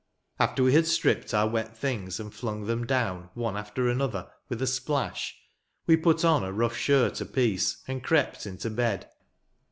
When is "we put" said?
5.85-6.25